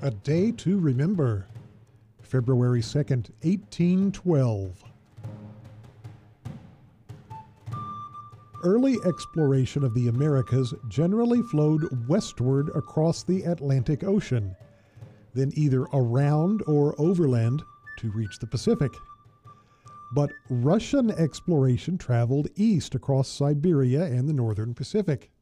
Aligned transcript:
A 0.00 0.12
Day 0.12 0.52
to 0.52 0.78
Remember, 0.78 1.48
February 2.22 2.82
2nd, 2.82 3.30
1812. 3.42 4.84
Early 8.62 8.96
exploration 9.04 9.82
of 9.82 9.94
the 9.94 10.06
Americas 10.06 10.72
generally 10.86 11.42
flowed 11.42 12.08
westward 12.08 12.70
across 12.76 13.24
the 13.24 13.42
Atlantic 13.42 14.04
Ocean, 14.04 14.54
then 15.34 15.50
either 15.56 15.82
around 15.92 16.62
or 16.68 16.94
overland 17.00 17.64
to 17.98 18.12
reach 18.12 18.38
the 18.38 18.46
Pacific. 18.46 18.92
But 20.12 20.30
Russian 20.48 21.10
exploration 21.10 21.98
traveled 21.98 22.46
east 22.54 22.94
across 22.94 23.28
Siberia 23.28 24.04
and 24.04 24.28
the 24.28 24.32
northern 24.32 24.74
Pacific. 24.74 25.32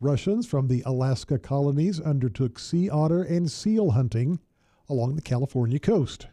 Russians 0.00 0.46
from 0.46 0.68
the 0.68 0.82
Alaska 0.84 1.38
colonies 1.38 2.00
undertook 2.00 2.58
sea 2.58 2.90
otter 2.90 3.22
and 3.22 3.50
seal 3.50 3.92
hunting 3.92 4.40
along 4.88 5.16
the 5.16 5.22
California 5.22 5.78
coast. 5.78 6.26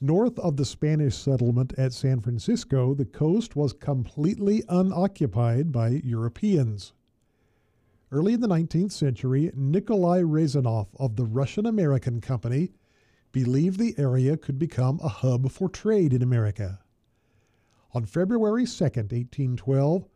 North 0.00 0.38
of 0.38 0.56
the 0.56 0.64
Spanish 0.64 1.16
settlement 1.16 1.72
at 1.78 1.92
San 1.92 2.20
Francisco, 2.20 2.94
the 2.94 3.04
coast 3.04 3.56
was 3.56 3.72
completely 3.72 4.62
unoccupied 4.68 5.72
by 5.72 6.00
Europeans. 6.04 6.92
Early 8.12 8.34
in 8.34 8.40
the 8.40 8.48
19th 8.48 8.92
century, 8.92 9.50
Nikolai 9.56 10.20
Rezanov 10.20 10.88
of 10.96 11.16
the 11.16 11.24
Russian 11.24 11.66
American 11.66 12.20
Company 12.20 12.70
believed 13.32 13.80
the 13.80 13.94
area 13.98 14.36
could 14.36 14.58
become 14.58 15.00
a 15.02 15.08
hub 15.08 15.50
for 15.50 15.68
trade 15.68 16.12
in 16.12 16.22
America. 16.22 16.78
On 17.92 18.04
February 18.04 18.64
2, 18.64 18.84
1812, 18.84 20.06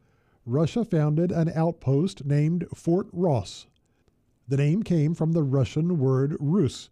Russia 0.46 0.84
founded 0.84 1.30
an 1.30 1.50
outpost 1.54 2.24
named 2.24 2.66
Fort 2.74 3.08
Ross. 3.12 3.66
The 4.48 4.56
name 4.56 4.82
came 4.82 5.14
from 5.14 5.32
the 5.32 5.42
Russian 5.42 5.98
word 5.98 6.36
Rus, 6.40 6.90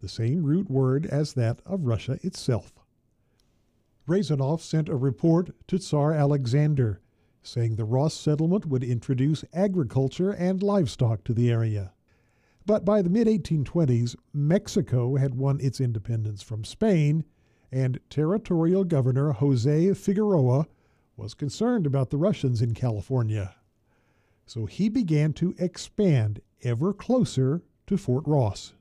the 0.00 0.08
same 0.08 0.42
root 0.42 0.70
word 0.70 1.06
as 1.06 1.34
that 1.34 1.60
of 1.64 1.86
Russia 1.86 2.18
itself. 2.22 2.72
Rezanov 4.06 4.60
sent 4.60 4.88
a 4.88 4.96
report 4.96 5.50
to 5.68 5.78
Tsar 5.78 6.12
Alexander, 6.12 7.00
saying 7.42 7.76
the 7.76 7.84
Ross 7.84 8.14
settlement 8.14 8.66
would 8.66 8.82
introduce 8.82 9.44
agriculture 9.52 10.32
and 10.32 10.62
livestock 10.62 11.24
to 11.24 11.34
the 11.34 11.50
area. 11.50 11.92
But 12.66 12.84
by 12.84 13.00
the 13.00 13.10
mid 13.10 13.26
1820s, 13.26 14.16
Mexico 14.32 15.16
had 15.16 15.34
won 15.34 15.60
its 15.60 15.80
independence 15.80 16.42
from 16.42 16.64
Spain, 16.64 17.24
and 17.70 18.00
territorial 18.10 18.84
governor 18.84 19.32
Jose 19.32 19.94
Figueroa 19.94 20.66
was 21.18 21.34
concerned 21.34 21.84
about 21.84 22.10
the 22.10 22.16
Russians 22.16 22.62
in 22.62 22.72
California. 22.72 23.56
So 24.46 24.66
he 24.66 24.88
began 24.88 25.32
to 25.34 25.54
expand 25.58 26.40
ever 26.62 26.92
closer 26.94 27.62
to 27.88 27.98
Fort 27.98 28.24
Ross. 28.26 28.74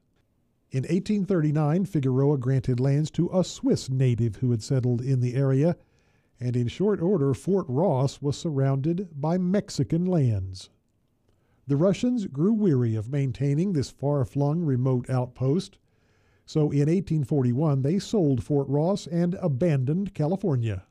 In 0.69 0.83
1839, 0.83 1.85
Figueroa 1.85 2.38
granted 2.38 2.80
lands 2.80 3.09
to 3.11 3.30
a 3.33 3.43
Swiss 3.43 3.89
native 3.89 4.38
who 4.38 4.52
had 4.52 4.61
settled 4.61 5.02
in 5.02 5.19
the 5.19 5.33
area, 5.33 5.75
and 6.39 6.55
in 6.55 6.67
short 6.67 7.02
order, 7.02 7.33
Fort 7.33 7.65
Ross 7.67 8.21
was 8.21 8.38
surrounded 8.38 9.09
by 9.19 9.38
Mexican 9.38 10.05
lands. 10.05 10.69
The 11.65 11.75
Russians 11.75 12.27
grew 12.27 12.53
weary 12.53 12.95
of 12.95 13.11
maintaining 13.11 13.73
this 13.73 13.89
far 13.89 14.23
flung 14.23 14.61
remote 14.61 15.09
outpost, 15.09 15.80
so 16.45 16.71
in 16.71 16.88
1841 16.88 17.81
they 17.81 17.99
sold 17.99 18.43
Fort 18.43 18.69
Ross 18.69 19.08
and 19.08 19.33
abandoned 19.41 20.13
California. 20.13 20.86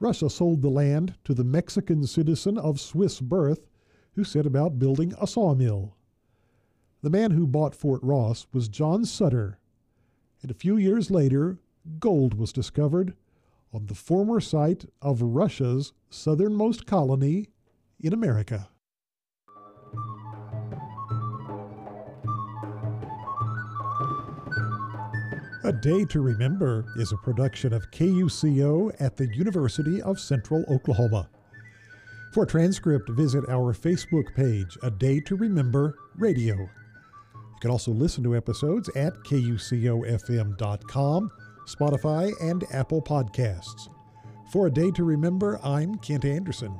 Russia 0.00 0.30
sold 0.30 0.62
the 0.62 0.70
land 0.70 1.14
to 1.24 1.34
the 1.34 1.44
Mexican 1.44 2.06
citizen 2.06 2.56
of 2.56 2.80
Swiss 2.80 3.20
birth 3.20 3.66
who 4.12 4.24
set 4.24 4.46
about 4.46 4.78
building 4.78 5.12
a 5.20 5.26
sawmill. 5.26 5.96
The 7.02 7.10
man 7.10 7.32
who 7.32 7.46
bought 7.46 7.74
Fort 7.74 8.02
Ross 8.02 8.46
was 8.52 8.68
John 8.68 9.04
Sutter, 9.04 9.58
and 10.42 10.50
a 10.50 10.54
few 10.54 10.76
years 10.76 11.10
later, 11.10 11.58
gold 11.98 12.34
was 12.34 12.52
discovered 12.52 13.14
on 13.72 13.86
the 13.86 13.94
former 13.94 14.40
site 14.40 14.86
of 15.02 15.22
Russia's 15.22 15.92
southernmost 16.10 16.86
colony 16.86 17.48
in 18.00 18.12
America. 18.12 18.68
A 25.68 25.72
Day 25.72 26.06
to 26.06 26.22
Remember 26.22 26.86
is 26.96 27.12
a 27.12 27.18
production 27.18 27.74
of 27.74 27.90
KUCO 27.90 28.90
at 29.02 29.18
the 29.18 29.26
University 29.36 30.00
of 30.00 30.18
Central 30.18 30.64
Oklahoma. 30.66 31.28
For 32.32 32.44
a 32.44 32.46
transcript, 32.46 33.10
visit 33.10 33.44
our 33.50 33.74
Facebook 33.74 34.34
page, 34.34 34.78
A 34.82 34.90
Day 34.90 35.20
to 35.20 35.36
Remember 35.36 35.94
Radio. 36.16 36.56
You 36.56 36.68
can 37.60 37.70
also 37.70 37.90
listen 37.90 38.24
to 38.24 38.34
episodes 38.34 38.88
at 38.96 39.12
kucofm.com, 39.24 39.60
Spotify, 41.66 42.32
and 42.40 42.64
Apple 42.72 43.02
Podcasts. 43.02 43.90
For 44.50 44.68
A 44.68 44.70
Day 44.70 44.90
to 44.92 45.04
Remember, 45.04 45.60
I'm 45.62 45.96
Kent 45.96 46.24
Anderson. 46.24 46.74